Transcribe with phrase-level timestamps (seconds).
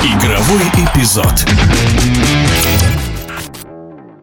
[0.00, 1.44] Игровой эпизод.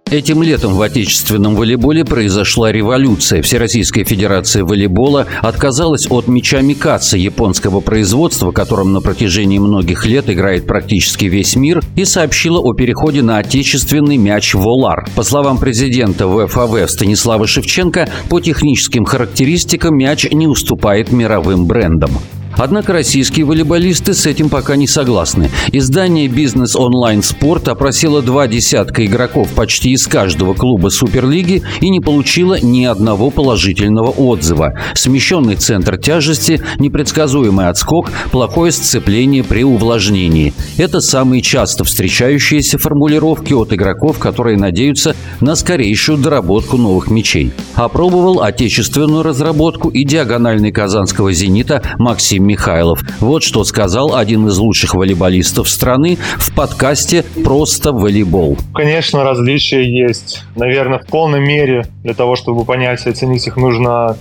[0.10, 3.42] Этим летом в отечественном волейболе произошла революция.
[3.42, 10.66] Всероссийская федерация волейбола отказалась от мяча Микаса японского производства, которым на протяжении многих лет играет
[10.66, 15.10] практически весь мир, и сообщила о переходе на отечественный мяч Волар.
[15.14, 22.12] По словам президента ВФАВ Станислава Шевченко, по техническим характеристикам мяч не уступает мировым брендам.
[22.58, 25.50] Однако российские волейболисты с этим пока не согласны.
[25.72, 32.00] Издание «Бизнес онлайн спорт» опросило два десятка игроков почти из каждого клуба Суперлиги и не
[32.00, 34.74] получило ни одного положительного отзыва.
[34.94, 40.54] Смещенный центр тяжести, непредсказуемый отскок, плохое сцепление при увлажнении.
[40.78, 47.52] Это самые часто встречающиеся формулировки от игроков, которые надеются на скорейшую доработку новых мячей.
[47.76, 53.02] Опробовал отечественную разработку и диагональный казанского «Зенита» Максим Михайлов.
[53.20, 58.58] Вот что сказал один из лучших волейболистов страны в подкасте «Просто волейбол».
[58.74, 60.44] Конечно, различия есть.
[60.56, 64.16] Наверное, в полной мере для того, чтобы понять и оценить их, нужно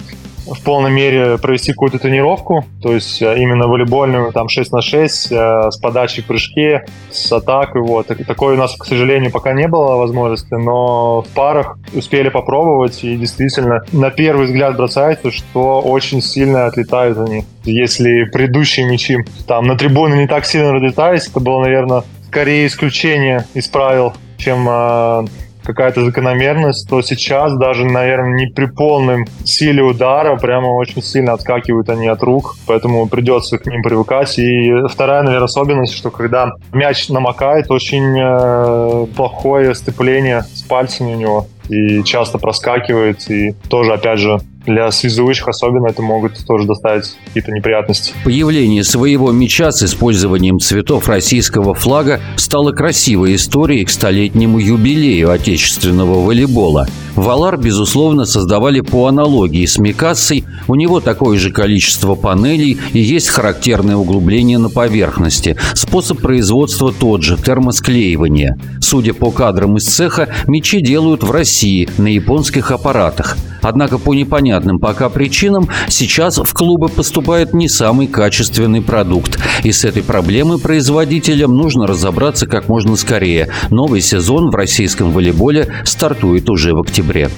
[0.46, 5.32] в полной мере провести какую-то тренировку, то есть э, именно волейбольную, там 6 на 6,
[5.32, 8.08] э, с подачей в прыжке, с атакой, вот.
[8.26, 13.16] Такой у нас, к сожалению, пока не было возможности, но в парах успели попробовать, и
[13.16, 17.44] действительно, на первый взгляд бросается, что очень сильно отлетают они.
[17.64, 23.46] Если предыдущие мячи там на трибуны не так сильно разлетались, это было, наверное, скорее исключение
[23.54, 25.26] из правил, чем э,
[25.64, 31.88] какая-то закономерность, то сейчас даже, наверное, не при полном силе удара прямо очень сильно отскакивают
[31.88, 34.38] они от рук, поэтому придется к ним привыкать.
[34.38, 41.16] И вторая, наверное, особенность, что когда мяч намокает, очень э, плохое сцепление с пальцами у
[41.16, 47.16] него и часто проскакивает, и тоже, опять же, для связующих особенно это могут тоже доставить
[47.26, 48.12] какие-то неприятности.
[48.24, 56.24] Появление своего меча с использованием цветов российского флага стало красивой историей к столетнему юбилею отечественного
[56.24, 56.88] волейбола.
[57.16, 60.44] Валар, безусловно, создавали по аналогии с Микассой.
[60.66, 65.56] У него такое же количество панелей и есть характерное углубление на поверхности.
[65.74, 68.56] Способ производства тот же– термосклеивание.
[68.80, 73.36] Судя по кадрам из цеха, мечи делают в России на японских аппаратах.
[73.64, 79.38] Однако по непонятным пока причинам сейчас в клубы поступает не самый качественный продукт.
[79.62, 83.48] И с этой проблемой производителям нужно разобраться как можно скорее.
[83.70, 87.28] Новый сезон в российском волейболе стартует уже в октябре.